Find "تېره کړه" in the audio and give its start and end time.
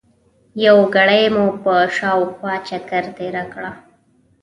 3.17-3.71